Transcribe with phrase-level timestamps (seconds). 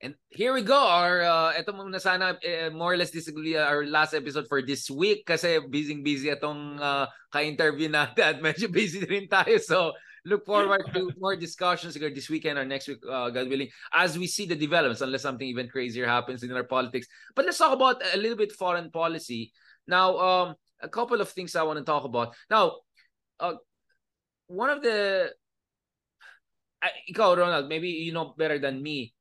[0.00, 0.80] And here we go.
[0.80, 4.64] Our uh, ito muna sana uh, more or less this be our last episode for
[4.64, 9.60] this week kasi busy busy itong uh, ka-interview natin at medyo busy rin tayo.
[9.60, 9.92] So
[10.24, 14.24] look forward to more discussions this weekend or next week, uh, God willing, as we
[14.24, 17.04] see the developments, unless something even crazier happens in our politics.
[17.36, 19.52] But let's talk about a little bit foreign policy.
[19.84, 20.48] Now, um,
[20.80, 22.32] a couple of things I want to talk about.
[22.48, 22.80] Now,
[23.36, 23.60] uh,
[24.48, 25.36] one of the,
[26.80, 29.12] uh, ikaw, Ronald, maybe you know better than me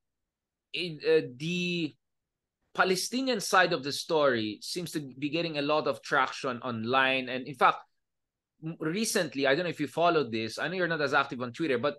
[0.73, 1.95] it, uh, the
[2.73, 7.29] Palestinian side of the story seems to be getting a lot of traction online.
[7.29, 7.77] And in fact,
[8.79, 10.59] recently, I don't know if you followed this.
[10.59, 11.97] I know you're not as active on Twitter, but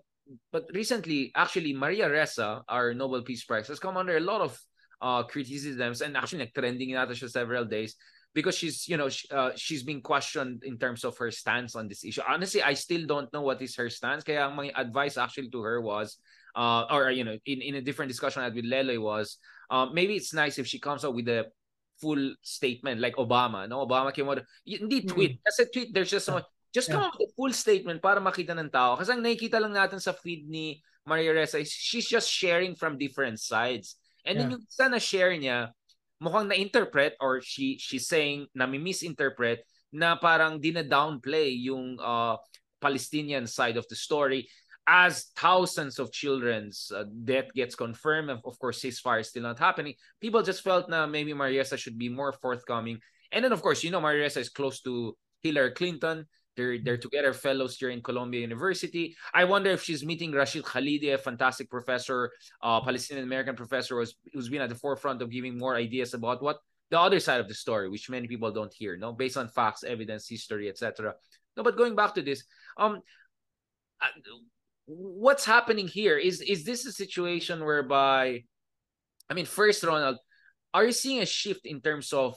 [0.52, 4.56] but recently, actually, Maria Ressa, our Nobel Peace Prize, has come under a lot of
[5.02, 7.96] uh, criticisms and actually like, trending in for several days
[8.34, 11.88] because she's you know she, uh, she's being questioned in terms of her stance on
[11.88, 12.22] this issue.
[12.26, 14.22] Honestly, I still don't know what is her stance.
[14.22, 16.18] Kaya my advice actually to her was
[16.56, 19.38] uh, or you know, in, in a different discussion I had with Lele was,
[19.70, 21.46] uh, maybe it's nice if she comes up with a
[22.00, 23.68] full statement like Obama.
[23.68, 25.38] No, Obama came out, hindi tweet.
[25.38, 25.44] Mm.
[25.44, 26.48] Kasi tweet, there's just so much.
[26.72, 27.02] Just yeah.
[27.02, 28.94] come up with a full statement para makita ng tao.
[28.94, 32.94] Kasi ang nakikita lang natin sa feed ni Maria Ressa is she's just sharing from
[32.94, 33.98] different sides.
[34.22, 34.46] And yeah.
[34.46, 35.74] then yung isa na share niya,
[36.22, 42.36] mukhang na-interpret or she she's saying na misinterpret na parang dina-downplay yung uh,
[42.78, 44.46] Palestinian side of the story
[44.86, 49.94] as thousands of children's uh, death gets confirmed, of, course, ceasefire is still not happening.
[50.20, 52.98] People just felt that maybe Mariessa should be more forthcoming.
[53.32, 56.26] And then, of course, you know, Mariessa is close to Hillary Clinton.
[56.56, 59.16] They're, they're together fellows here in Columbia University.
[59.32, 64.16] I wonder if she's meeting Rashid Khalidi, a fantastic professor, uh, Palestinian American professor, who's,
[64.32, 66.58] who's been at the forefront of giving more ideas about what
[66.90, 69.84] the other side of the story, which many people don't hear, no, based on facts,
[69.84, 71.14] evidence, history, etc.
[71.56, 72.42] No, but going back to this,
[72.76, 73.00] um,
[74.02, 74.06] uh,
[74.90, 76.18] what's happening here?
[76.18, 78.42] Is is this a situation whereby
[79.30, 80.18] I mean first Ronald
[80.74, 82.34] are you seeing a shift in terms of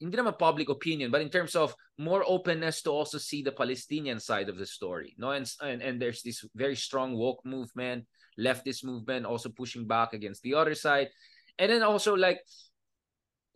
[0.00, 4.20] hindi naman public opinion but in terms of more openness to also see the Palestinian
[4.20, 5.30] side of the story no?
[5.30, 8.08] And and, and there's this very strong woke movement
[8.40, 11.08] leftist movement also pushing back against the other side.
[11.58, 12.40] And then also like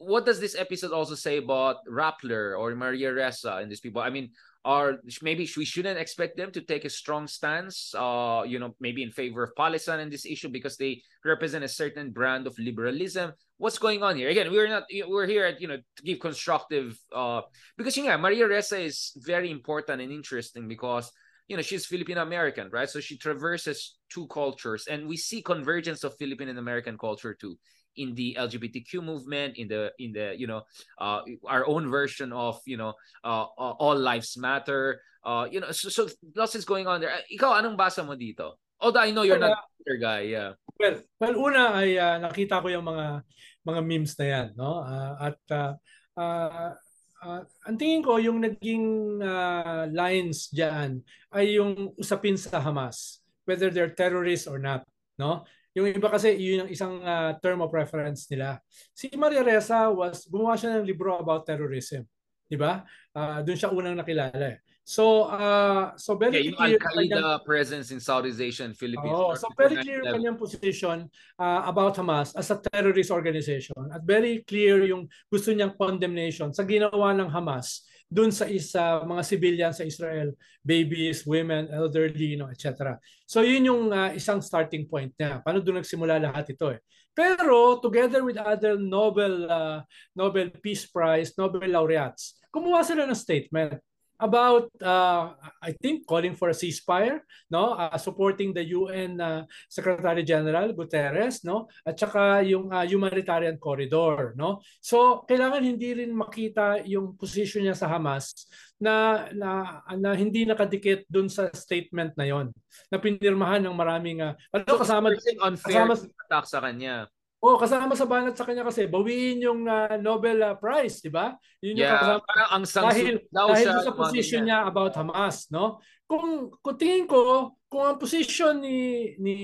[0.01, 4.01] what does this episode also say about Rappler or Maria Ressa and these people?
[4.01, 4.33] I mean,
[4.65, 9.03] or maybe we shouldn't expect them to take a strong stance uh you know maybe
[9.03, 13.33] in favor of palestine in this issue because they represent a certain brand of liberalism.
[13.59, 14.29] What's going on here?
[14.29, 17.43] Again we're not we're here at, you know to give constructive uh
[17.77, 21.11] because you know maria ressa is very important and interesting because
[21.49, 22.89] you know she's filipino american right?
[22.89, 27.59] So she traverses two cultures and we see convergence of filipino and american culture too
[28.01, 30.65] in the LGBTQ movement, in the in the you know
[30.97, 35.05] uh, our own version of you know uh, uh, all lives matter.
[35.21, 37.13] Uh, you know, so, so lots is going on there.
[37.29, 38.57] Ikaw, anong basa mo dito?
[38.81, 40.57] Although I know you're well, not a guy, yeah.
[40.81, 43.21] Well, well una ay uh, nakita ko yung mga
[43.69, 44.81] mga memes na yan, no?
[44.81, 45.73] Uh, at uh,
[46.17, 46.73] uh,
[47.21, 51.05] uh, ang tingin ko yung naging uh, lines diyan
[51.37, 54.89] ay yung usapin sa Hamas, whether they're terrorists or not,
[55.21, 55.45] no?
[55.79, 58.59] Yung iba kasi, yun yung isang uh, term of reference nila.
[58.91, 62.03] Si Maria Ressa was, gumawa siya ng libro about terrorism.
[62.51, 62.83] Di ba?
[63.15, 64.59] Uh, Doon siya unang nakilala eh.
[64.83, 66.75] So, uh, so very yeah, clear.
[66.83, 69.15] Al-Qaeda kanyang, presence in Southeast Asia and Philippines.
[69.15, 71.07] Oh, so very clear kanyang position
[71.39, 73.79] uh, about Hamas as a terrorist organization.
[73.95, 79.23] At very clear yung gusto niyang condemnation sa ginawa ng Hamas dun sa isa mga
[79.23, 80.35] civilian sa Israel,
[80.67, 82.99] babies, women, elderly, you know, etc.
[83.25, 85.39] So yun yung uh, isang starting point niya.
[85.47, 86.83] Paano doon nagsimula lahat ito eh.
[87.15, 89.79] Pero together with other Nobel uh,
[90.19, 93.79] Nobel Peace Prize, Nobel laureates, kumuha sila ng statement
[94.21, 97.75] about uh, I think calling for a ceasefire no?
[97.75, 101.67] Uh, supporting the UN uh, Secretary General Guterres no?
[101.83, 104.61] At saka yung uh, humanitarian corridor no?
[104.85, 108.47] So kailangan hindi rin makita yung position niya sa Hamas
[108.81, 112.49] na na, na hindi nakadikit dun sa statement na yon
[112.89, 114.33] na pinirmahan ng maraming uh,
[114.69, 115.13] so, kasama
[115.45, 117.05] unfair kasama attack sa kanya
[117.41, 121.33] Oh, kasama sa banat sa kanya kasi bawiin yung uh, Nobel uh, Prize, 'di ba?
[121.65, 125.49] Yun yung yeah, kasama parang ang dahil daw dahil siya sa position niya about Hamas,
[125.49, 125.81] no?
[126.05, 129.37] Kung kung tingin ko, kung ang position ni ni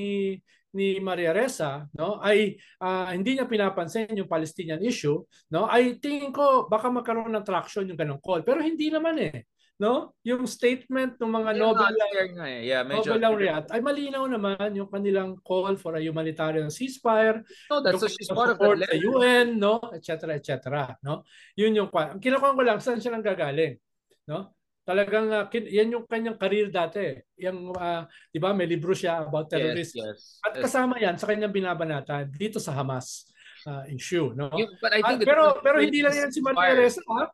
[0.77, 5.17] ni Maria Ressa, no, ay uh, hindi niya pinapansin yung Palestinian issue,
[5.49, 5.65] no?
[5.65, 8.45] Ay tingin ko baka magkaroon ng traction yung ganung call.
[8.45, 10.17] Pero hindi naman eh no?
[10.25, 11.95] Yung statement ng mga Nobel,
[12.33, 12.65] nga, eh.
[12.65, 17.45] yeah, medyo Nobel laureate ay malinaw naman yung kanilang call for a humanitarian ceasefire.
[17.69, 19.77] No, that's so she's part of the sa UN, no?
[19.93, 20.41] etc.
[20.41, 20.97] etc.
[21.05, 21.29] no?
[21.61, 23.77] Yun yung ang kinukuha ko lang saan siya nang gagaling,
[24.29, 24.57] no?
[24.87, 27.19] Talagang uh, kin- yan yung kanyang career dati.
[27.43, 29.99] Yung uh, 'di ba, may libro siya about terrorism.
[29.99, 33.27] Yes, yes, At kasama yan sa kanyang binabanatan dito sa Hamas
[33.67, 34.47] uh, issue, no?
[34.55, 37.27] You, but I think uh, pero pero hindi lang yan si Maria Reza, ha?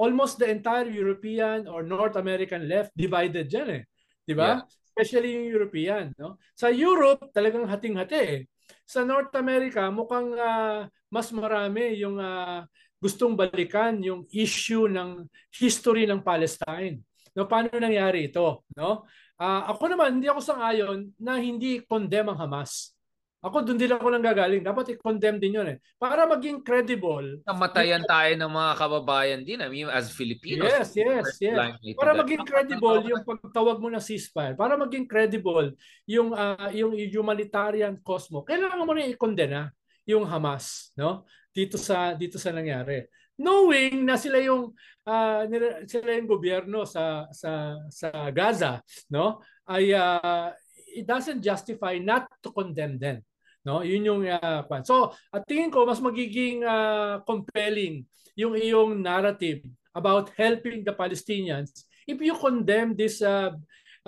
[0.00, 3.82] Almost the entire European or North American left divided diyan eh.
[4.24, 4.56] 'Di ba?
[4.56, 4.60] Yeah.
[4.90, 6.40] Especially yung European, no?
[6.56, 8.40] Sa Europe talagang hating-hati eh.
[8.88, 12.64] Sa North America mukhang uh, mas marami yung uh,
[13.00, 17.00] gustong balikan yung issue ng history ng Palestine.
[17.32, 18.68] No, paano nangyari ito?
[18.76, 19.08] No?
[19.40, 22.92] Uh, ako naman, hindi ako sang-ayon na hindi condemn ang Hamas.
[23.40, 24.60] Ako doon din ako nang gagaling.
[24.60, 25.80] Dapat i-condemn din yun eh.
[25.96, 27.40] Para maging credible.
[27.48, 29.64] Namatayan tayo ng mga kababayan din.
[29.64, 30.68] I mean, as Filipinos.
[30.68, 31.56] Yes, yes, yes.
[31.96, 34.60] Para maging credible yung pagtawag mo ng ceasefire.
[34.60, 35.72] Para maging credible
[36.04, 38.44] yung, uh, yung humanitarian cause mo.
[38.44, 39.64] Kailangan mo na i-condemn na
[40.04, 40.92] yung Hamas.
[40.92, 41.24] No?
[41.54, 43.06] dito sa dito sa nangyari.
[43.40, 44.70] Knowing na sila yung
[45.08, 45.42] uh,
[45.88, 49.42] sila yung gobyerno sa sa sa Gaza, no?
[49.66, 50.52] Ay uh,
[50.90, 53.22] it doesn't justify not to condemn them.
[53.60, 59.60] No, yun yung uh, So, at tingin ko mas magiging uh, compelling yung iyong narrative
[59.92, 63.52] about helping the Palestinians if you condemn these uh,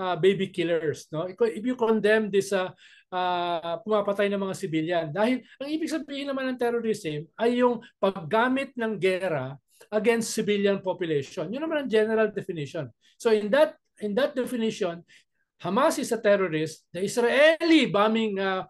[0.00, 1.28] uh, baby killers, no?
[1.28, 2.72] If you condemn this uh,
[3.12, 5.06] uh, pumapatay ng mga civilian.
[5.12, 9.54] Dahil ang ibig sabihin naman ng terrorism ay yung paggamit ng gera
[9.92, 11.52] against civilian population.
[11.52, 12.88] Yun naman ang general definition.
[13.20, 15.04] So in that in that definition,
[15.62, 16.82] Hamas is a terrorist.
[16.90, 18.66] The Israeli bombing uh,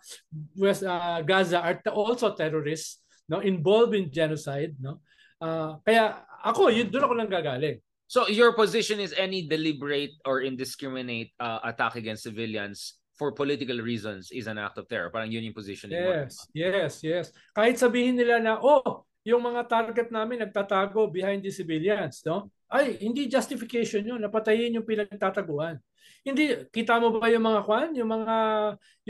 [0.52, 5.00] West uh, Gaza are also terrorists, no, involved in genocide, no.
[5.40, 7.80] Uh, kaya ako, yun doon ako nang gagaling.
[8.06, 14.28] So your position is any deliberate or indiscriminate uh, attack against civilians for political reasons
[14.28, 15.08] is an act of terror.
[15.08, 16.52] Parang yun yung position Yes, mo.
[16.52, 17.24] yes, yes.
[17.56, 22.52] Kahit sabihin nila na, oh, yung mga target namin nagtatago behind the civilians, no?
[22.68, 24.20] Ay, hindi justification yun.
[24.20, 25.78] Napatayin yung pinagtataguan.
[26.22, 27.90] Hindi, kita mo ba yung mga kwan?
[27.98, 28.36] Yung mga,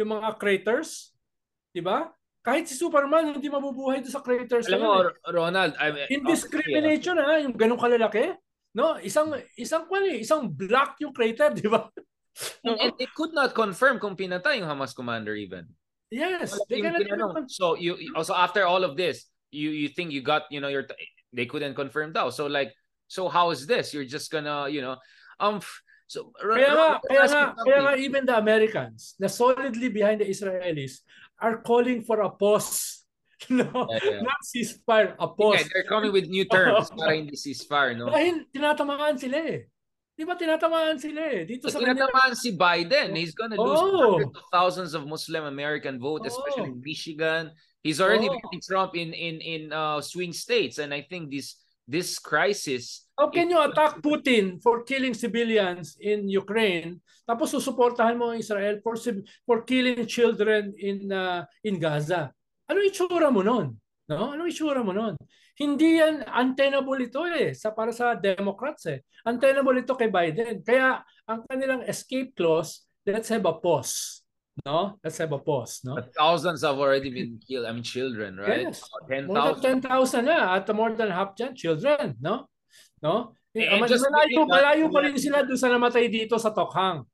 [0.00, 1.12] yung mga craters?
[1.72, 2.08] Di ba?
[2.42, 4.66] Kahit si Superman, hindi mabubuhay doon sa craters.
[4.66, 5.14] Alam mo, eh.
[5.30, 7.26] Ronald, I mean, indiscrimination okay.
[7.28, 8.34] ha, yung ganong kalalaki.
[8.72, 11.86] No, isang isang kwan eh, isang block yung crater, di ba?
[12.64, 15.68] And, and they could not confirm kung pinatay yung Hamas commander even.
[16.08, 16.56] Yes.
[16.64, 17.44] They cannot even...
[17.48, 20.88] So you also after all of this, you you think you got, you know, your
[21.36, 22.32] they couldn't confirm daw.
[22.32, 22.72] So like
[23.04, 23.92] so how is this?
[23.92, 24.96] You're just gonna, you know,
[25.40, 25.60] um
[26.12, 31.00] so kaya nga, kaya nga, kaya nga even the Americans na solidly behind the Israelis
[31.40, 33.00] are calling for a pause.
[33.50, 34.22] No, yeah, yeah.
[34.22, 35.66] not ceasefire, a pause.
[35.66, 38.06] Yeah, they're coming with new terms para hindi ceasefire, no?
[38.06, 39.66] Dahil tinatamaan sila eh.
[40.14, 41.42] Di ba tinatamaan sila eh.
[41.42, 43.18] Dito sa tinatamaan si Biden.
[43.18, 43.98] He's gonna lose oh.
[43.98, 46.30] hundreds of thousands of Muslim American vote, oh.
[46.30, 47.50] especially in Michigan.
[47.82, 48.38] He's already oh.
[48.38, 53.06] beating Trump in in in uh, swing states, and I think this this crisis.
[53.18, 58.98] How can you attack Putin for killing civilians in Ukraine, tapos susuportahan mo Israel for
[59.46, 62.32] for killing children in uh, in Gaza?
[62.66, 63.76] Ano itsura mo noon?
[64.08, 64.32] No?
[64.34, 65.14] Ano itsura mo noon?
[65.52, 69.04] Hindi yan untenable ito eh sa para sa Democrats eh.
[69.28, 70.64] Untenable ito kay Biden.
[70.64, 74.21] Kaya ang kanilang escape clause, let's have a pause.
[74.60, 75.00] No?
[75.00, 75.96] Let's have a pause, no?
[75.96, 77.64] But thousands have already been killed.
[77.64, 78.68] I mean children, right?
[78.68, 78.84] Yes.
[79.08, 82.46] 10, more than 10,000 na at more than half dyan children, no?
[83.00, 83.32] No?
[83.52, 87.04] Eh, malayo, malayo pa rin sila doon sa namatay dito sa Tokhang.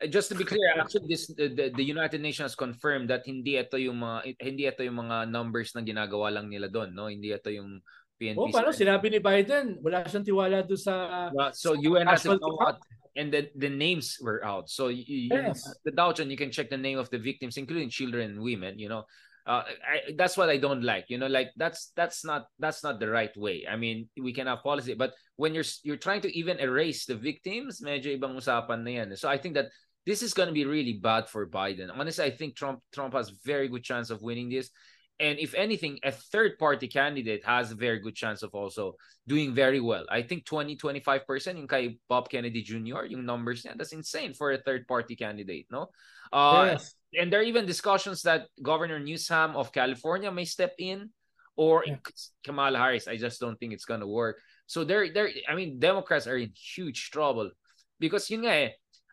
[0.00, 3.76] Uh, just to be clear, actually this the, the United Nations confirmed that hindi ito
[3.76, 7.12] yung mga hindi ito yung mga numbers na ginagawa lang nila doon, no?
[7.12, 7.84] Hindi ito yung
[8.16, 8.40] PNP.
[8.40, 10.94] Oh, paano sinabi ni Biden, wala siyang tiwala doon sa
[11.32, 12.80] yeah, So UN has out
[13.16, 14.70] and the, the names were out.
[14.70, 15.66] So you, yes.
[15.84, 18.88] the Dow you can check the name of the victims including children and women, you
[18.88, 19.04] know.
[19.46, 21.06] Uh, I, that's what I don't like.
[21.08, 23.66] You know, like that's that's not that's not the right way.
[23.68, 27.16] I mean, we can have policy, but when you're you're trying to even erase the
[27.16, 29.16] victims, medyo ibang usapan na yan.
[29.16, 29.72] So I think that
[30.06, 31.88] this is going to be really bad for Biden.
[31.92, 34.70] Honestly, I think Trump Trump has very good chance of winning this.
[35.20, 38.96] And if anything, a third party candidate has a very good chance of also
[39.28, 40.06] doing very well.
[40.08, 44.52] I think 20 25% in kay Bob Kennedy Jr., yung numbers niya, that's insane for
[44.52, 45.90] a third party candidate, no?
[46.32, 46.94] Uh, yes.
[47.12, 51.10] And there are even discussions that Governor Newsom of California may step in
[51.54, 51.96] or yeah.
[52.42, 53.06] Kamala Harris.
[53.06, 54.40] I just don't think it's going to work.
[54.66, 57.50] So they're, they're, I mean, Democrats are in huge trouble
[57.98, 58.70] because yun nga eh,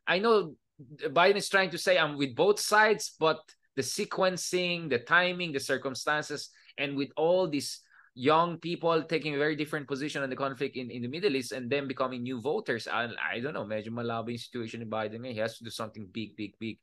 [0.07, 0.55] I know
[1.03, 3.41] Biden is trying to say I'm with both sides, but
[3.77, 6.49] the sequencing, the timing, the circumstances,
[6.81, 7.85] and with all these
[8.17, 11.53] young people taking a very different position on the conflict in, in the Middle East
[11.53, 15.21] and then becoming new voters, I, I don't know, medyo malabo yung situation ni Biden
[15.29, 16.81] He has to do something big, big, big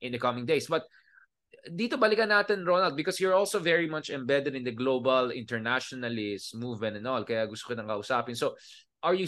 [0.00, 0.70] in the coming days.
[0.70, 0.86] But
[1.66, 6.94] dito balikan natin, Ronald, because you're also very much embedded in the global internationalist movement
[6.94, 8.38] and all, kaya gusto ko nang kausapin.
[8.38, 8.54] So,
[9.02, 9.26] are you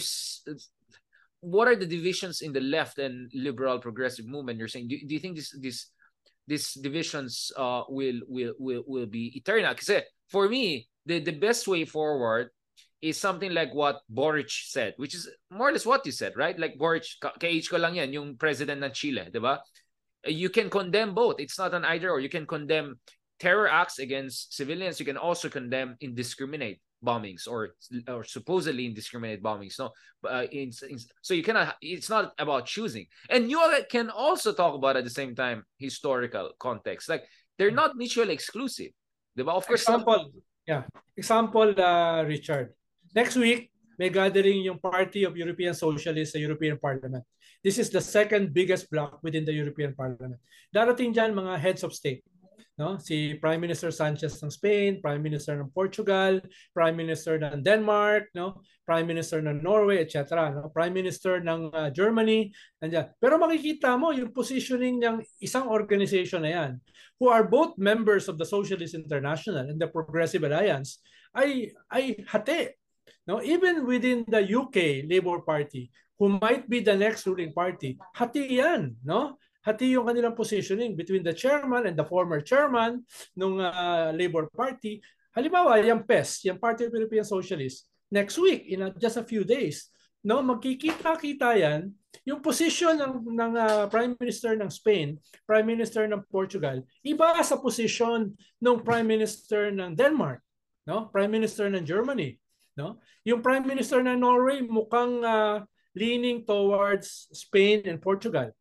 [1.41, 5.13] what are the divisions in the left and liberal progressive movement you're saying do, do
[5.13, 5.87] you think this this
[6.49, 9.77] these divisions uh will will will will be eternal.
[9.77, 10.01] Kasi
[10.33, 12.49] for me the the best way forward
[12.99, 16.57] is something like what Boric said which is more or less what you said right?
[16.57, 17.05] Like Boric
[17.37, 19.61] kay ko lang yan yung president ng Chile di ba?
[20.25, 21.39] You can condemn both.
[21.39, 22.19] It's not an either or.
[22.19, 22.99] You can condemn
[23.39, 24.99] terror acts against civilians.
[24.99, 27.75] You can also condemn indiscriminate bombings or
[28.07, 29.91] or supposedly indiscriminate bombings no?
[30.27, 33.05] Uh, in, in, so you cannot it's not about choosing.
[33.29, 37.07] And you can also talk about at the same time historical context.
[37.09, 37.23] Like
[37.57, 38.91] they're not mutually exclusive.
[39.37, 39.55] Diba?
[39.55, 40.31] of course example
[40.67, 40.83] yeah.
[41.15, 42.73] Example uh, Richard.
[43.15, 47.23] Next week may gathering yung Party of European Socialists sa European Parliament.
[47.63, 50.39] This is the second biggest bloc within the European Parliament.
[50.71, 52.23] Darating dyan mga heads of state
[52.79, 56.39] no si Prime Minister Sanchez ng Spain, Prime Minister ng Portugal,
[56.71, 60.55] Prime Minister ng Denmark, no Prime Minister ng Norway, etc.
[60.55, 63.11] no Prime Minister ng uh, Germany, nandiyan.
[63.19, 66.71] Pero makikita mo yung positioning ng isang organization na yan
[67.19, 71.03] who are both members of the Socialist International and the Progressive Alliance
[71.35, 72.73] ay ay hati
[73.27, 78.57] no even within the UK Labour Party who might be the next ruling party hati
[78.57, 83.03] yan no hati yung kanilang positioning between the chairman and the former chairman
[83.35, 85.03] ng uh, ah, Labor Party.
[85.35, 89.45] Halimbawa, yung PES, yung Party of European Socialists, next week, in a, just a few
[89.45, 89.91] days,
[90.25, 91.93] no, magkikita-kita yan,
[92.25, 97.61] yung position ng, ng uh, Prime Minister ng Spain, Prime Minister ng Portugal, iba sa
[97.61, 100.41] position ng Prime Minister ng Denmark,
[100.89, 101.07] no?
[101.13, 102.35] Prime Minister ng Germany,
[102.75, 102.99] no?
[103.23, 105.63] Yung Prime Minister ng Norway mukhang uh,
[105.93, 108.51] leaning towards Spain and Portugal.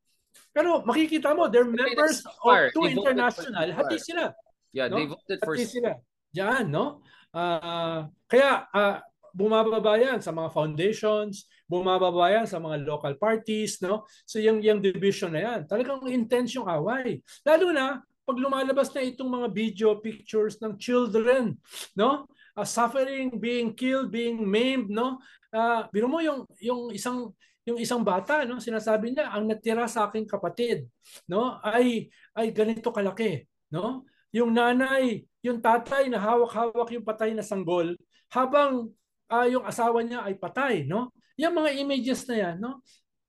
[0.52, 3.68] Pero makikita mo, they're members of two international.
[3.72, 4.32] Hati sila.
[4.72, 4.96] Yeah, no?
[4.98, 5.54] they voted for...
[5.54, 5.92] Hati sila.
[6.34, 7.00] Diyan, no?
[7.32, 9.00] Uh, kaya, uh,
[9.32, 14.08] bumababa yan sa mga foundations, bumababa yan sa mga local parties, no?
[14.24, 17.20] So yung, yung division na yan, talagang intense yung away.
[17.44, 21.56] Lalo na, pag lumalabas na itong mga video pictures ng children,
[21.96, 22.28] no?
[22.58, 25.22] Uh, suffering, being killed, being maimed, no?
[25.48, 27.32] Uh, biro mo yung, yung isang
[27.68, 30.88] yung isang bata no sinasabi niya ang natira sa aking kapatid
[31.28, 34.08] no ay ay ganito kalaki no?
[34.32, 37.92] Yung nanay yung tatay na hawak-hawak yung patay na sanggol
[38.32, 38.88] habang
[39.28, 41.12] uh, yung asawa niya ay patay no?
[41.36, 42.80] Yung mga images na yan no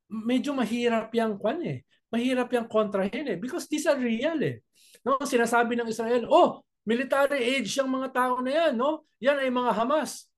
[0.10, 1.86] medyo mahirap yang kwan eh.
[2.10, 4.64] Mahirap yang kontrahin eh because these are real eh.
[5.04, 9.04] No sinasabi ng Israel oh military age yung mga tao na yan no?
[9.20, 10.29] Yan ay mga Hamas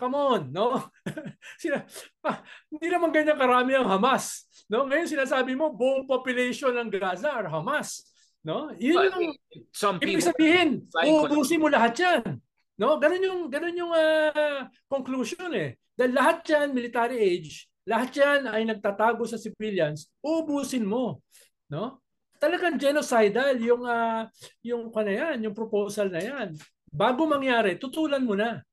[0.00, 0.80] Come on, no?
[1.60, 1.84] Sina,
[2.24, 2.40] ah,
[2.72, 4.48] hindi naman ganyan karami ang Hamas.
[4.64, 4.88] No?
[4.88, 8.08] Ngayon sinasabi mo, buong population ng Gaza are Hamas.
[8.40, 8.72] No?
[8.80, 9.36] Yun yung,
[9.76, 12.40] Some ibig sabihin, uubusin mo lahat yan.
[12.80, 12.96] No?
[12.96, 15.76] Ganun yung, ganun yung uh, conclusion eh.
[15.92, 21.20] Dahil lahat yan, military age, lahat yan ay nagtatago sa civilians, uubusin mo.
[21.68, 22.00] No?
[22.40, 24.24] Talagang genocidal yung, uh,
[24.64, 26.56] yung, ano yan, yung proposal na yan.
[26.88, 28.64] Bago mangyari, tutulan mo na.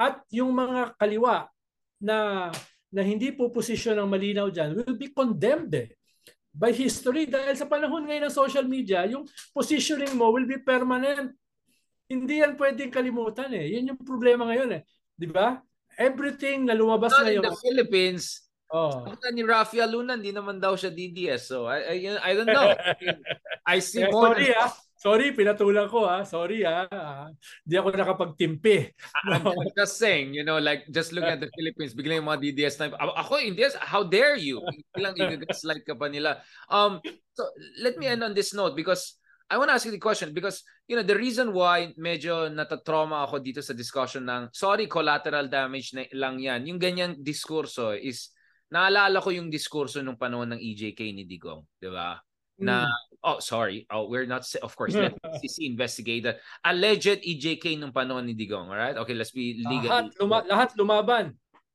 [0.00, 1.44] At yung mga kaliwa
[2.00, 2.48] na
[2.90, 5.94] na hindi po posisyon ng malinaw dyan will be condemned eh,
[6.50, 9.22] by history dahil sa panahon ngayon ng social media, yung
[9.54, 11.30] positioning mo will be permanent.
[12.10, 13.78] Hindi yan pwedeng kalimutan eh.
[13.78, 14.82] Yan yung problema ngayon eh.
[15.14, 15.62] Di ba?
[15.94, 17.42] Everything na lumabas Not ngayon.
[17.44, 19.02] In the Philippines, Oh.
[19.02, 21.50] Sabi ni Rafi Luna, hindi naman daw siya DDS.
[21.50, 22.70] So, I, I, I don't know.
[23.66, 24.62] I see yeah, more sorry, than...
[24.62, 24.70] ah.
[25.00, 26.28] Sorry, pinatulan ko ah.
[26.28, 27.32] Sorry ah.
[27.64, 28.92] Hindi ako nakapagtimpi.
[29.24, 29.48] No.
[29.48, 32.76] I'm just saying, you know, like just look at the Philippines, biglang yung mga DDS
[32.84, 34.60] na, ako in DDS, how dare you?
[35.00, 36.44] Ilang i-gaslight ka pa nila.
[36.68, 37.00] Um,
[37.32, 37.48] so,
[37.80, 39.16] let me end on this note because
[39.48, 43.26] I want to ask you the question because you know the reason why medyo natatrauma
[43.26, 48.30] ako dito sa discussion ng sorry collateral damage na lang yan yung ganyang diskurso is
[48.70, 52.22] naalala ko yung diskurso nung panahon ng EJK ni Digong, 'di ba?
[52.60, 52.92] Na mm.
[53.24, 58.28] oh sorry, oh we're not of course let CC investigate that alleged EJK nung panahon
[58.28, 58.96] ni Digong, all right?
[58.96, 59.90] Okay, let's be legal.
[59.90, 61.26] Lahat, luma- lahat lumaban.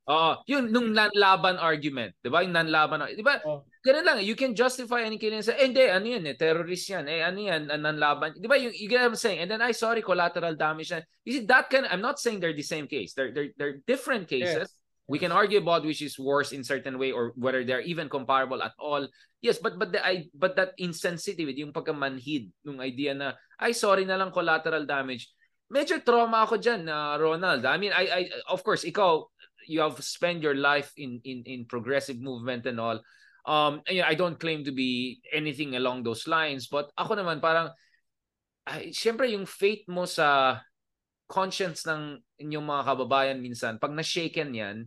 [0.06, 2.46] Oo, yun nung nanlaban argument, 'di ba?
[2.46, 3.42] Yung nanlaban, 'di ba?
[3.42, 3.65] Oh.
[3.82, 7.10] Ganun lang, you can justify any killing sa eh, hindi ano yan eh, terrorist yan.
[7.10, 8.38] Eh ano yan, nanlaban.
[8.38, 8.54] 'Di ba?
[8.54, 9.42] You, you get what I'm saying?
[9.42, 10.94] And then I sorry collateral damage.
[11.25, 13.18] You see that can I'm not saying they're the same case.
[13.18, 14.70] They're they're they're different cases.
[14.70, 18.10] Yes we can argue about which is worse in certain way or whether they're even
[18.10, 19.06] comparable at all.
[19.42, 24.06] Yes but but the I but that insensitivity yung pagkamanhid ng idea na ay sorry
[24.06, 25.30] na lang collateral damage.
[25.70, 27.66] Medyo trauma ako diyan uh, Ronald.
[27.66, 29.30] I mean I I of course ikaw
[29.70, 32.98] you have spent your life in in in progressive movement and all.
[33.46, 37.70] Um and, I don't claim to be anything along those lines but ako naman parang
[38.66, 40.58] ay, syempre yung faith mo sa
[41.30, 44.78] conscience ng inyong mga kababayan minsan pag na-shaken yan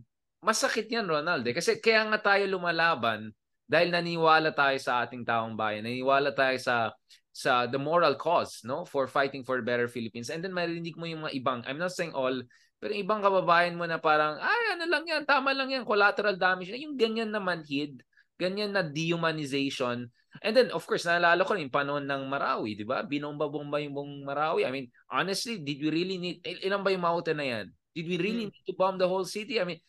[0.43, 1.43] masakit yan, Ronald.
[1.47, 1.55] Eh.
[1.55, 3.31] Kasi kaya nga tayo lumalaban
[3.69, 5.85] dahil naniwala tayo sa ating taong bayan.
[5.85, 6.89] Naniwala tayo sa
[7.29, 8.83] sa the moral cause no?
[8.83, 10.33] For fighting for better Philippines.
[10.33, 12.33] And then marinig mo yung mga ibang I'm not saying all
[12.81, 15.23] pero ibang kababayan mo na parang ay ano lang yan?
[15.29, 15.85] Tama lang yan.
[15.85, 16.73] Collateral damage.
[16.73, 18.01] Yung ganyan na manhid
[18.41, 20.09] ganyan na dehumanization.
[20.41, 23.05] And then of course naalala ko rin panahon ng Marawi di ba?
[23.05, 24.65] Binomba-bomba yung buong Marawi.
[24.65, 27.65] I mean honestly did we really need ilan ba yung mountain na yan?
[27.93, 28.53] Did we really hmm.
[28.53, 29.61] need to bomb the whole city?
[29.61, 29.79] I mean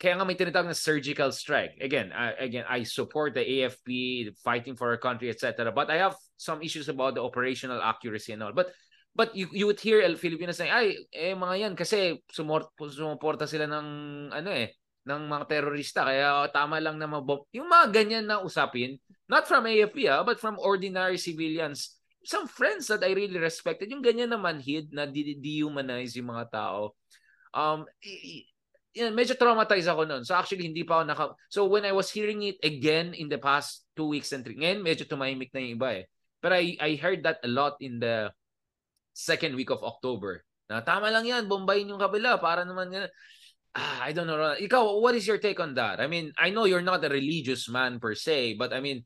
[0.00, 1.76] kaya nga may tinatawag na surgical strike.
[1.80, 5.70] Again, uh, again, I support the AFP fighting for our country, etc.
[5.70, 8.56] But I have some issues about the operational accuracy and all.
[8.56, 8.72] But
[9.12, 13.44] but you you would hear El Filipinos saying, ay, eh mga yan kasi sumort, sumuporta
[13.44, 13.88] sila ng
[14.32, 14.72] ano eh,
[15.04, 17.44] ng mga terorista kaya tama lang na mabomb.
[17.52, 18.96] Yung mga ganyan na usapin,
[19.28, 22.00] not from AFP ah, but from ordinary civilians.
[22.24, 26.96] Some friends that I really respected, yung ganyan na manhid na dehumanize yung mga tao.
[27.52, 27.84] Um,
[28.94, 30.22] yun, medyo traumatized ako noon.
[30.22, 31.24] So actually, hindi pa ako naka...
[31.50, 34.80] So when I was hearing it again in the past two weeks and three, ngayon
[34.80, 36.04] medyo tumahimik na yung iba eh.
[36.38, 38.30] Pero I, I heard that a lot in the
[39.10, 40.46] second week of October.
[40.70, 43.10] Na tama yan, bombayin yung kabila para naman nga...
[43.74, 44.38] Ah, I don't know.
[44.54, 45.98] Ikaw, what is your take on that?
[45.98, 49.02] I mean, I know you're not a religious man per se, but I mean,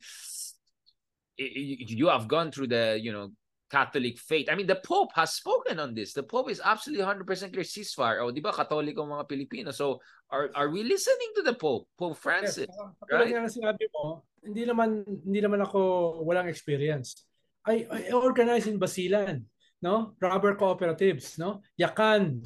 [1.40, 3.32] you have gone through the, you know,
[3.68, 4.48] Catholic faith.
[4.50, 6.12] I mean, the Pope has spoken on this.
[6.12, 8.24] The Pope is absolutely 100% clear ceasefire.
[8.24, 9.70] O, di ba, Katoliko mga Pilipino.
[9.70, 10.00] So,
[10.32, 12.68] are are we listening to the Pope, Pope Francis?
[12.68, 13.28] Yes, uh, right?
[13.28, 15.80] Nga sinabi mo, hindi naman hindi naman ako
[16.24, 17.28] walang experience.
[17.68, 19.44] I, I organize in Basilan,
[19.84, 20.16] no?
[20.16, 21.60] Rubber cooperatives, no?
[21.76, 22.40] Yakan,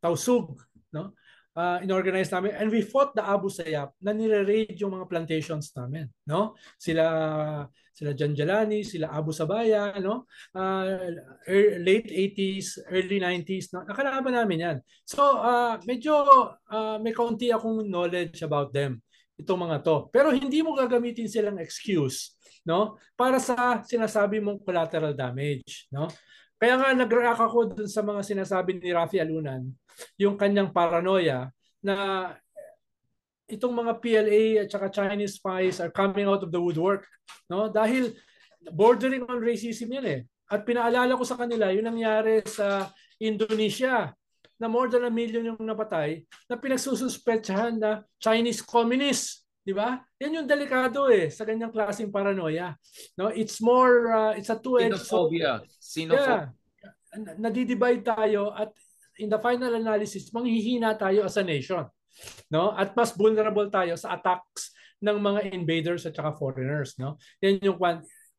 [0.00, 0.56] Tausug,
[0.96, 1.12] no?
[1.56, 2.56] Uh, inorganize namin.
[2.56, 6.56] And we fought the Abu Sayyaf na nire-raid yung mga plantations namin no?
[6.80, 7.04] Sila
[7.92, 10.28] sila Janjalani sila Abu Sabaya no?
[10.56, 11.12] Uh,
[11.80, 13.84] late 80s early 90s no?
[13.84, 14.76] nakalaban namin yan.
[15.04, 16.24] So uh, medyo
[16.68, 19.00] uh, may kaunti akong knowledge about them
[19.36, 19.96] itong mga to.
[20.12, 22.96] Pero hindi mo gagamitin silang excuse no?
[23.18, 26.08] Para sa sinasabi mong collateral damage no?
[26.62, 29.66] Kaya nga nag-react ako dun sa mga sinasabi ni Rafi Alunan,
[30.16, 31.50] yung kanyang paranoia
[31.82, 32.30] na
[33.50, 37.04] itong mga PLA at saka Chinese spies are coming out of the woodwork.
[37.50, 37.68] No?
[37.68, 38.16] Dahil
[38.72, 40.20] bordering on racism yan eh.
[40.48, 44.12] At pinaalala ko sa kanila, yung nangyari sa Indonesia
[44.60, 49.42] na more than a million yung napatay na pinagsususpetsahan na Chinese communists.
[49.62, 49.98] Di ba?
[50.18, 52.74] Yan yung delikado eh sa ganyang klaseng paranoia.
[53.14, 55.34] No, it's more uh, it's a two-edged sword.
[55.78, 56.50] Xenophobia.
[56.50, 57.38] Yeah.
[57.38, 58.74] Nadidivide tayo at
[59.18, 61.84] in the final analysis manghihina tayo as a nation.
[62.52, 62.72] No?
[62.76, 64.72] At mas vulnerable tayo sa attacks
[65.02, 67.18] ng mga invaders at saka foreigners, no?
[67.42, 67.78] Yan yung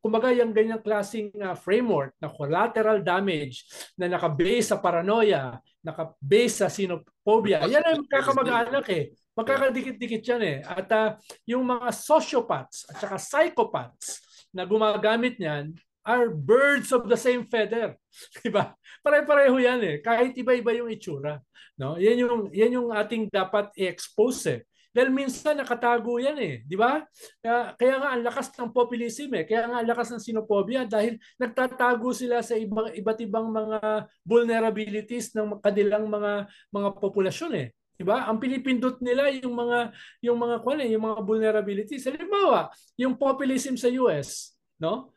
[0.04, 3.64] kumbaga yung ganyang klaseng uh, framework na collateral damage
[3.96, 7.64] na naka-base sa paranoia, naka-base sa xenophobia.
[7.72, 9.16] Yan ang magkakamag-anak eh.
[9.32, 10.58] Magkakadikit-dikit yan eh.
[10.60, 11.16] At uh,
[11.48, 14.20] yung mga sociopaths at saka psychopaths
[14.52, 15.72] na gumagamit niyan
[16.04, 17.96] are birds of the same feather.
[18.44, 18.76] Diba?
[19.04, 19.96] Pare-pareho yan eh.
[20.04, 21.40] Kahit iba-iba yung itsura.
[21.80, 21.98] No?
[21.98, 24.62] Yan yung, yan yung ating dapat i-expose eh.
[24.94, 27.02] Dahil minsan nakatago yan eh, di ba?
[27.42, 31.18] Kaya, kaya nga ang lakas ng populism eh, kaya nga ang lakas ng sinopobia dahil
[31.42, 37.68] nagtatago sila sa ibang iba't ibang mga vulnerabilities ng kanilang mga mga populasyon eh.
[37.98, 38.30] 'di ba?
[38.30, 42.06] Ang pinipindot nila yung mga yung mga kwan eh, yung mga vulnerabilities.
[42.06, 45.13] Halimbawa, yung populism sa US, no?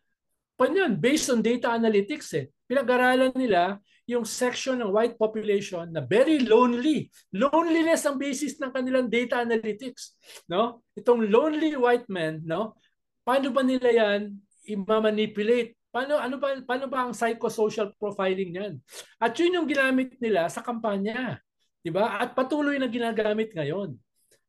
[0.56, 2.48] Panyan, based on data analytics eh.
[2.64, 3.76] Pinag-aralan nila
[4.08, 7.12] yung section ng white population na very lonely.
[7.28, 10.16] Loneliness ang basis ng kanilang data analytics,
[10.48, 10.80] no?
[10.96, 12.78] Itong lonely white men, no?
[13.20, 14.32] Paano ba nila 'yan
[14.64, 15.76] i-manipulate?
[15.92, 18.74] Paano ano ba paano ba ang psychosocial profiling niyan?
[19.20, 21.36] At 'yun yung ginamit nila sa kampanya.
[21.84, 22.16] 'di ba?
[22.16, 23.98] At patuloy na ginagamit ngayon.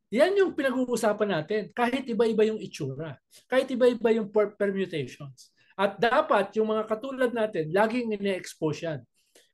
[0.08, 1.62] Yan yung pinag-uusapan natin.
[1.76, 3.20] Kahit iba-iba yung itsura.
[3.44, 5.52] Kahit iba-iba yung permutations.
[5.78, 9.00] At dapat yung mga katulad natin, laging ine-expose yan.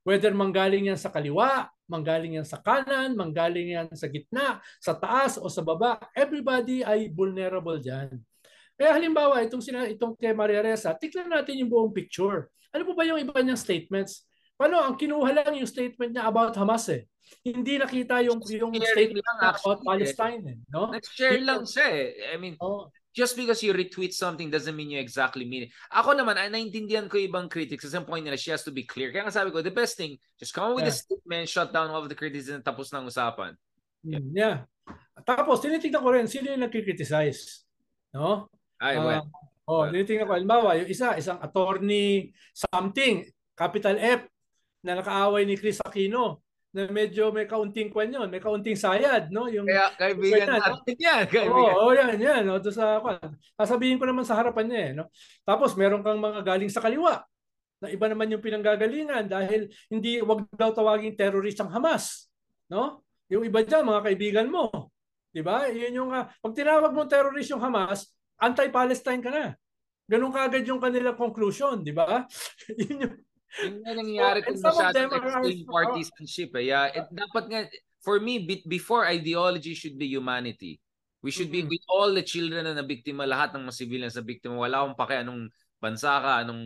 [0.04, 5.37] Whether manggaling yan sa kaliwa, manggaling yan sa kanan, manggaling yan sa gitna, sa taas
[5.37, 8.16] o sa baba, everybody ay vulnerable dyan.
[8.74, 12.48] Kaya halimbawa, itong, sina, itong kay Maria Reza, tignan natin yung buong picture.
[12.72, 14.24] Ano po ba yung iba niyang statements?
[14.56, 14.80] Paano?
[14.80, 17.04] Ang kinuha lang yung statement niya about Hamas eh
[17.44, 20.92] hindi nakita yung yung statement lang about Palestine eh, no?
[20.92, 22.08] Nag-share lang siya eh.
[22.32, 22.88] I mean, oh.
[23.14, 25.70] Just because you retweet something doesn't mean you exactly mean it.
[25.94, 27.87] Ako naman, ay naintindihan ko ibang critics.
[27.87, 29.14] Kasi ang point nila, she has to be clear.
[29.14, 30.92] Kaya nga sabi ko, the best thing, just come up with yeah.
[30.92, 33.55] a statement, shut down all of the criticism, tapos ng usapan.
[34.03, 34.20] Yeah.
[34.20, 34.57] Mm, yeah.
[35.22, 37.64] Tapos, tinitignan ko rin, sino yung nagkikriticize?
[38.12, 38.50] No?
[38.83, 39.31] Ay, well.
[39.64, 39.94] Uh, oh, well.
[39.94, 43.24] tinitignan ko, halimbawa, yung isa, isang attorney something,
[43.55, 44.29] capital F,
[44.85, 46.43] na nakaaway ni Chris Aquino
[46.74, 49.46] na medyo may kaunting kwan yun, may kaunting sayad, no?
[49.46, 51.22] Yung Kaya kaibigan Ganyan, natin yan.
[51.22, 51.74] Oo, Kaibigan.
[51.78, 52.42] oh, yan, yan.
[52.42, 52.58] No?
[52.58, 53.22] Doon sa, kwan.
[53.54, 55.06] Sasabihin ko naman sa harapan niya, eh, no?
[55.46, 57.22] Tapos meron kang mga galing sa kaliwa
[57.78, 62.26] na iba naman yung pinanggagalingan dahil hindi wag daw tawaging terrorist ang Hamas,
[62.66, 63.06] no?
[63.30, 64.90] Yung iba diyan mga kaibigan mo.
[65.30, 65.70] 'Di ba?
[65.70, 69.54] Yun yung uh, pag tinawag mo terrorist yung Hamas, anti-Palestine ka na.
[70.10, 72.26] Ganun kaagad yung kanilang conclusion, di ba?
[72.82, 73.14] yun yung
[73.62, 76.64] Yung nga nangyayari So, and kung are- extreme partisanship eh.
[76.75, 77.61] Yeah, it, dapat nga,
[78.03, 80.83] for me, be- before ideology should be humanity.
[81.25, 81.71] We should be Mhm.
[81.73, 84.61] with all the children na nabiktima, lahat ng mga civilians na biktima.
[84.61, 85.49] Wala akong pake anong
[85.81, 86.64] bansa ka, anong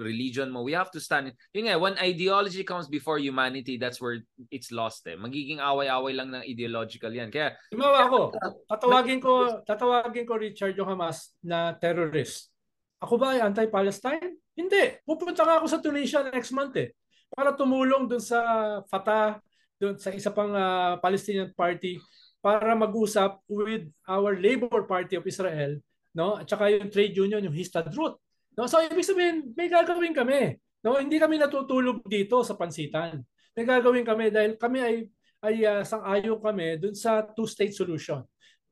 [0.00, 0.60] religion mo.
[0.60, 1.32] We have to stand.
[1.52, 4.20] Yun nga, when ideology comes before humanity, that's where
[4.52, 5.16] it's lost eh.
[5.16, 7.32] Magiging away-away lang ng ideological yan.
[7.32, 8.20] Kaya, Tumawa ako.
[8.68, 12.52] Tatawagin ko, tatawagin ko Richard yung Hamas na terrorist.
[13.00, 14.36] Ako ba ay anti-Palestine?
[14.54, 15.02] Hindi.
[15.02, 16.94] Pupunta nga ako sa Tunisia next month eh.
[17.30, 18.40] Para tumulong dun sa
[18.86, 19.42] Fatah,
[19.78, 21.98] dun sa isa pang ah, Palestinian party
[22.38, 25.80] para mag-usap with our Labor Party of Israel,
[26.12, 26.36] no?
[26.36, 28.20] At saka yung trade union, yung Histadrut.
[28.52, 28.68] No?
[28.68, 30.60] So ibig sabihin, may gagawin kami.
[30.84, 31.00] No?
[31.00, 33.24] Hindi kami natutulog dito sa pansitan.
[33.56, 34.96] May gagawin kami dahil kami ay
[35.44, 38.24] ay uh, sang-ayon kami dun sa two-state solution.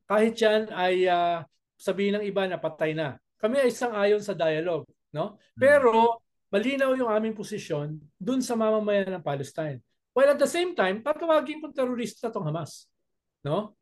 [0.05, 1.41] Kahit yan ay uh,
[1.77, 3.17] sabihin ng iba na patay na.
[3.41, 5.37] Kami ay sang-ayon sa dialogue, no?
[5.55, 9.79] Pero malinaw yung aming posisyon dun sa mamamayan ng Palestine.
[10.13, 12.85] While at the same time, tatawagin kong terorista tong Hamas,
[13.41, 13.73] no?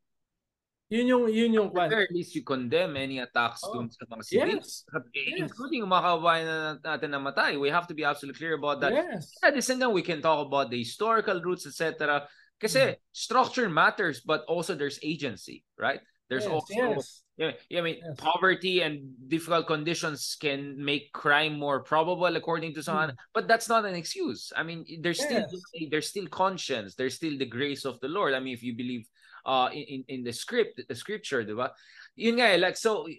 [0.91, 1.88] Yun yung yun yung at kwan.
[1.88, 3.80] the least you condemn any attacks Oh.
[3.80, 4.84] dun sa mga civilians.
[4.84, 5.39] Yes.
[5.39, 7.56] Including yung mga kababayan na natin na matay.
[7.56, 8.91] We have to be absolutely clear about that.
[8.91, 9.32] Yes.
[9.39, 12.28] At the same time, we can talk about the historical roots, etc.
[12.60, 16.04] Kasi structure matters, but also there's agency, right?
[16.32, 17.28] There's yes, also, yes.
[17.36, 18.15] yeah, yeah, I mean, Yes.
[18.15, 23.20] poverty and difficult conditions can make crime more probable, according to someone.
[23.36, 24.56] But that's not an excuse.
[24.56, 25.44] I mean, there's still
[25.91, 26.96] there's still conscience.
[26.96, 28.32] There's still the grace of the Lord.
[28.32, 29.12] I mean, if you believe
[29.44, 31.76] uh in in, the script, the scripture, diba?
[32.15, 33.12] Yun nga, eh, like so.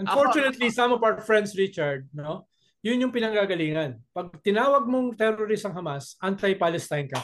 [0.00, 2.48] Unfortunately, some of our friends, Richard, no?
[2.80, 4.00] Yun yung pinanggagalingan.
[4.16, 7.20] Pag tinawag mong terrorist ang Hamas, anti-Palestine ka.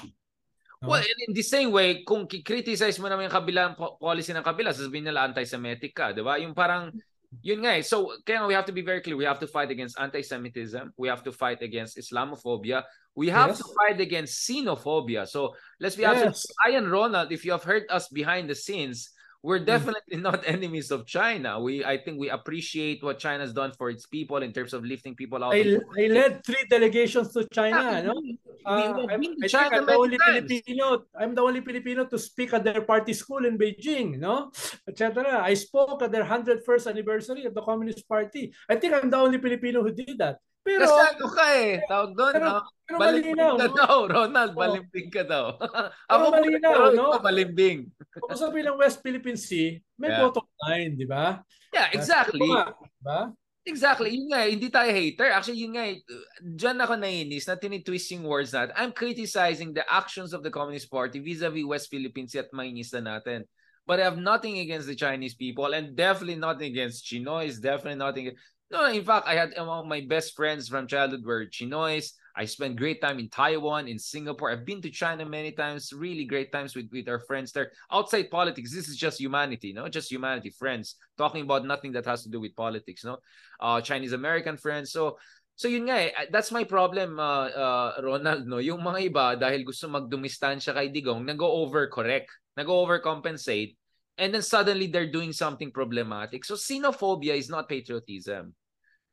[0.87, 4.47] Well, in, in the same way, kung criticize mo naman yung kabilang po- policy ng
[4.47, 6.39] kabila, sasabihin nila anti-Semitic ka, di ba?
[6.39, 6.95] Yung parang,
[7.43, 7.83] yun nga eh.
[7.83, 9.19] So, kaya we have to be very clear.
[9.19, 10.95] We have to fight against anti-Semitism.
[10.97, 12.87] We have to fight against Islamophobia.
[13.17, 13.65] We have Yes.
[13.65, 15.27] to fight against xenophobia.
[15.27, 16.23] So, let's be Yes.
[16.23, 16.47] honest.
[16.65, 19.11] I and Ronald, if you have heard us behind the scenes,
[19.43, 19.67] we're Mm.
[19.67, 21.61] definitely not enemies of China.
[21.61, 25.15] We, I think we appreciate what China's done for its people in terms of lifting
[25.15, 25.55] people out.
[25.55, 28.15] I, of I led three delegations to China, no?
[28.21, 29.15] We- Uh, I
[29.47, 30.51] China I'm the only times.
[30.51, 31.05] Filipino.
[31.15, 34.51] I'm the only Filipino to speak at their party school in Beijing, no,
[34.91, 35.39] etc.
[35.39, 38.51] I spoke at their 101st anniversary of the Communist Party.
[38.69, 40.43] I think I'm the only Filipino who did that.
[40.67, 42.59] Pero, Kasi ano ka eh, tawag doon, pero, no?
[42.83, 43.77] pero Balimbing malinaw, ka no?
[43.79, 44.51] daw, Ronald.
[44.51, 44.59] Oo.
[44.59, 45.45] Balimbing ka daw.
[46.11, 47.05] Ako po, malinaw, pero no?
[47.15, 47.79] ikaw balimbing.
[48.19, 50.27] Kung sabi ng West Philippine Sea, may Yeah.
[50.27, 51.39] bottom line, di ba?
[51.71, 52.43] Yeah, exactly.
[52.43, 52.75] Diba?
[52.75, 53.21] Diba?
[53.67, 54.11] Exactly.
[54.15, 55.31] Yun nga, eh, hindi tayo hater.
[55.31, 56.03] Actually, yun nga, eh,
[56.43, 58.75] dyan ako nainis na tinitwist yung words natin.
[58.75, 63.47] I'm criticizing the actions of the Communist Party vis-a-vis West Philippines at mainis na natin.
[63.87, 68.35] But I have nothing against the Chinese people and definitely nothing against Chinoys, definitely nothing.
[68.67, 72.19] No, in fact, I had among my best friends from childhood were Chinoys.
[72.35, 74.51] I spent great time in Taiwan, in Singapore.
[74.51, 77.71] I've been to China many times, really great times with, with our friends there.
[77.91, 79.89] Outside politics, this is just humanity, no?
[79.89, 80.97] Just humanity, friends.
[81.17, 83.19] Talking about nothing that has to do with politics, no?
[83.61, 84.91] Uh, Chinese American friends.
[84.91, 85.17] So,
[85.55, 88.59] so yun nga eh, that's my problem, uh, uh, Ronald, no?
[88.59, 93.79] Yung mga iba, dahil gusto magdumistansya kay Digong, nag-overcorrect, nag-overcompensate,
[94.17, 96.45] and then suddenly they're doing something problematic.
[96.45, 98.57] So xenophobia is not patriotism.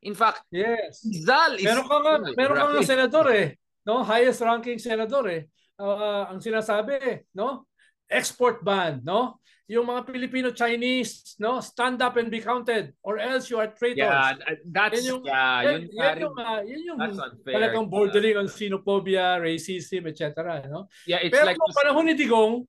[0.03, 0.99] In fact, Yes.
[1.03, 3.55] Zal is Meron ka nga, meron ka nga senador eh,
[3.87, 4.03] no?
[4.03, 5.47] Highest ranking senador eh.
[5.79, 7.67] Ah, ang sinasabi, no?
[8.11, 9.39] Export ban, no?
[9.63, 11.63] Yung mga Filipino-Chinese, no?
[11.63, 14.03] Stand up and be counted or else you are traitors.
[14.03, 14.35] Yeah,
[14.67, 16.99] that's Yan yung- yeah, yun, yan pare, yung, ah, yun yung
[17.47, 20.67] talagang bordering on xenophobia, racism, etc.
[20.67, 20.91] No?
[21.07, 22.67] Yeah, it's Pero like nung panahon ni Digong,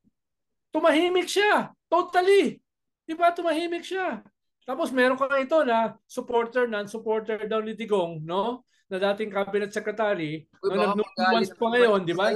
[0.71, 1.75] tumahimik siya.
[1.95, 2.59] Totally.
[3.07, 3.31] Di ba?
[3.31, 4.19] Tumahimik siya.
[4.65, 8.65] Tapos meron ka ito na supporter, non-supporter daw ni Digong, no?
[8.89, 12.33] Na dating cabinet secretary, Uy, no, magalit pa ngayon, di ba?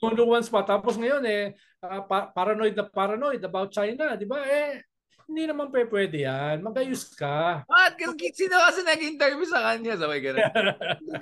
[0.00, 0.60] Nagnunuans pa.
[0.64, 4.40] Tapos ngayon eh, pa- paranoid na paranoid about China, di ba?
[4.44, 4.80] Eh,
[5.30, 6.58] hindi naman pe pwede yan.
[6.58, 7.62] Magayos ka.
[7.70, 7.94] What?
[7.94, 9.94] Kasi sino kasi nag-interview sa kanya?
[9.94, 10.42] Sabay ganun.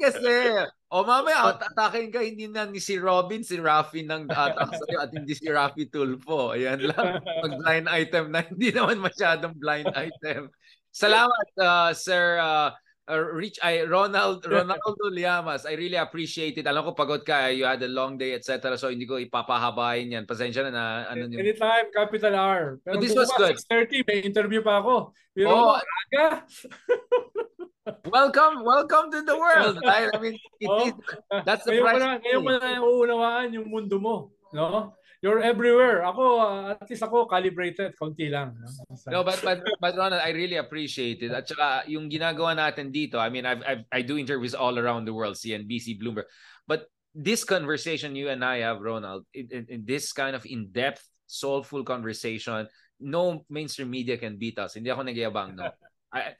[0.01, 0.65] Kasi.
[0.89, 5.05] O mamaya, at atakin ka, hindi na ni si Robin, si Rafi nang atak sa'yo
[5.05, 6.57] at hindi si Rafi Tulfo.
[6.57, 7.21] Ayan lang.
[7.21, 10.49] Pag blind item na, hindi naman masyadong blind item.
[10.89, 12.73] Salamat, uh, Sir uh,
[13.09, 16.69] uh, Rich, I, Ronald, Ronaldo Liamas, I really appreciate it.
[16.69, 18.77] Alam ko pagod ka, you had a long day, etc.
[18.77, 20.29] So hindi ko ipapahabain yan.
[20.29, 20.85] Pasensya na na.
[21.09, 21.41] Ano yun.
[21.41, 22.63] Anytime, capital R.
[22.85, 23.57] Pero But this was good.
[23.73, 25.17] 6.30, may interview pa ako.
[25.33, 25.75] Pero Oh.
[25.75, 25.81] oh.
[25.81, 26.45] aga.
[28.13, 29.81] Welcome, welcome to the world.
[29.81, 30.85] I, I mean, it Oh.
[30.85, 30.93] is,
[31.49, 31.97] that's the ngayon price.
[31.97, 34.29] mo na, ngayon mo na uunawaan yung mundo mo.
[34.53, 34.93] No?
[35.19, 36.07] You're everywhere.
[36.07, 37.91] Ako, uh, at least ako, calibrated.
[37.99, 38.55] Konti lang.
[39.11, 39.27] No?
[39.27, 41.35] But but but Ronald, I really appreciate it.
[41.35, 45.11] At saka yung ginagawa natin dito, I mean, I've, I've I do interviews all around
[45.11, 46.31] the world, CNBC, Bloomberg.
[46.71, 51.03] But this conversation you and I have, Ronald, in, in, in this kind of in-depth,
[51.27, 52.71] soulful conversation,
[53.03, 54.79] no mainstream media can beat us.
[54.79, 55.67] Hindi ako nagyabang, no.
[56.15, 56.33] I,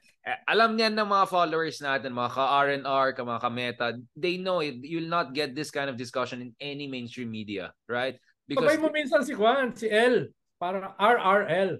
[0.49, 3.87] alam niyan ng mga followers natin, mga ka-RNR, ka mga ka-meta,
[4.17, 4.81] they know it.
[4.81, 8.17] You'll not get this kind of discussion in any mainstream media, right?
[8.57, 10.31] Sabay mo minsan si Juan, si L.
[10.57, 11.79] Parang RRL.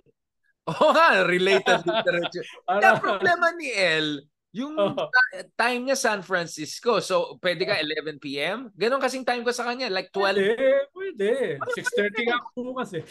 [0.69, 2.45] Oo nga, related literature.
[2.67, 4.21] Para, The problema ni El,
[4.53, 7.01] yung ta- time niya San Francisco.
[7.01, 8.69] So, pwede ka 11 p.m.?
[8.73, 9.89] Ganon kasing time ko sa kanya.
[9.89, 10.41] Like 12.
[10.41, 11.29] Pwede, pwede.
[11.59, 13.03] 6.30 nga ako bukas eh.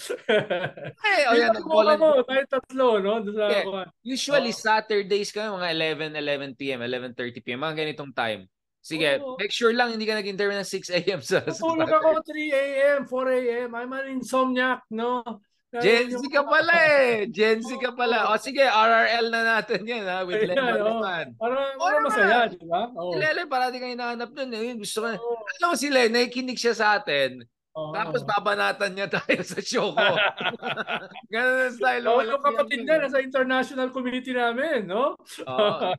[0.99, 2.03] Eh, o yan, nag-volunteer.
[2.03, 3.13] mo, tayo tatlo, no?
[3.27, 3.87] Yeah.
[4.03, 4.59] Usually, Oo.
[4.59, 8.47] Saturdays ka mga 11, 11 p.m., 11.30 p.m., mga ganitong time.
[8.89, 9.37] Sige, Oo.
[9.37, 11.21] make sure lang hindi ka nag-interview ng 6 a.m.
[11.21, 13.69] sa, Natulog ako 3 a.m., 4 a.m.
[13.77, 15.21] I'm an insomniac, no?
[15.69, 17.29] Gen Z yung- ka pala eh.
[17.29, 18.33] Gen Z ka pala.
[18.33, 20.87] O sige, RRL na natin yan ha, with Ayan, Lemon oo.
[20.89, 21.27] Leman.
[21.37, 22.89] Para, masaya, di ba?
[22.97, 23.13] Oo.
[23.13, 24.49] Si Lele, parati kayo hinahanap dun.
[24.57, 24.73] Eh.
[24.81, 25.09] Gusto ko.
[25.13, 25.37] Oo.
[25.61, 27.45] Alam mo si Lele, nakikinig siya sa atin.
[27.77, 27.93] Oo.
[27.93, 30.01] Tapos babanatan niya tayo sa show ko.
[31.37, 32.05] Ganun ang style.
[32.09, 33.03] Walang yung kapatid niya yun.
[33.05, 35.21] nasa international committee namin, no?
[35.45, 35.93] Oo.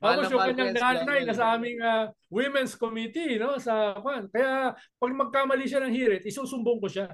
[0.00, 1.28] Tapos na yung kanyang yan nanay Lele.
[1.28, 3.60] nasa aming ah, women's committee, no?
[3.60, 4.32] Sa Juan.
[4.32, 7.06] Kaya pag magkamali siya ng hirit, isusumbong ko siya.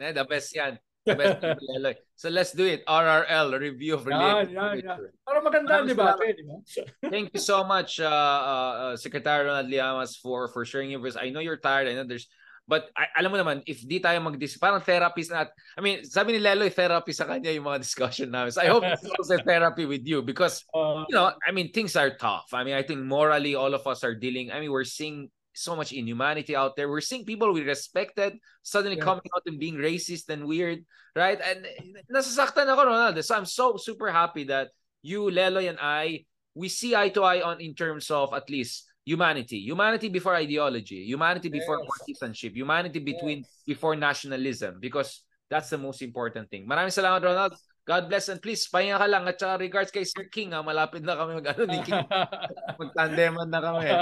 [0.00, 0.80] Eh, the best yan.
[1.04, 1.92] The best yan, Lele.
[2.16, 2.80] So let's do it.
[2.88, 4.74] RRL, review of Yan, related yan, yan.
[4.80, 5.12] literature.
[5.28, 6.56] Para maganda ang debate, di ba?
[7.12, 11.20] Thank you so much, uh, uh, uh, Secretary Ronald Llamas, for for sharing your voice.
[11.20, 11.92] I know you're tired.
[11.92, 12.32] I know there's
[12.64, 15.44] But I, alam mo naman, if di tayo mag parang therapist na,
[15.76, 18.56] I mean, sabi ni Lelo, therapy sa kanya yung mga discussion namin.
[18.56, 21.92] So I hope it's also therapy with you because Uh, you know, I mean, things
[21.94, 22.48] are tough.
[22.56, 24.48] I mean, I think morally, all of us are dealing.
[24.48, 26.88] I mean, we're seeing so much inhumanity out there.
[26.88, 29.06] We're seeing people we respected suddenly Yeah.
[29.06, 30.82] coming out and being racist and weird,
[31.14, 31.38] right?
[31.38, 31.68] And
[32.10, 33.20] nasasaktan ako, Ronaldo.
[33.22, 34.72] So I'm so super happy that
[35.04, 36.24] you, Leloy, and I,
[36.56, 39.60] we see eye to eye on in terms of at least humanity.
[39.68, 41.04] Humanity before ideology.
[41.04, 41.88] Humanity before Yes.
[41.88, 42.56] partisanship.
[42.56, 44.80] Humanity between before nationalism.
[44.80, 46.64] Because that's the most important thing.
[46.64, 47.54] Maraming salamat, Ronald.
[47.84, 51.04] God bless and please, pahinga ka lang at saka regards kay Sir King ha, malapit
[51.04, 52.00] na kami mag ano ni King,
[52.80, 53.92] magtandeman na kami.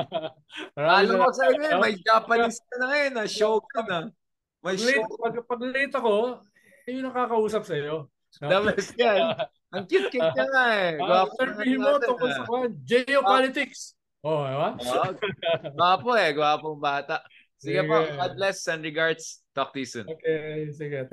[0.79, 1.35] Alam salamat.
[1.35, 4.07] sa inyo, may Japanese ka na ngayon, na show ka na.
[4.63, 4.87] May Pag show.
[4.87, 6.15] late, pag, pag late ako,
[6.87, 8.07] eh, yung nakakausap sa iyo.
[8.39, 9.35] The best yan.
[9.75, 10.91] Ang cute-cute niya nga eh.
[11.03, 12.37] Gwapo na Interview mo tungkol ah.
[12.39, 12.71] sa kwan.
[14.23, 14.25] Geopolitics.
[14.25, 14.71] Oh, di ba?
[14.79, 15.11] Wow.
[15.75, 17.23] Gwapo eh, gwapong bata.
[17.59, 17.89] Sige Sige.
[17.91, 19.43] po, God bless and regards.
[19.55, 20.07] Talk to you soon.
[20.07, 21.11] Okay, sige.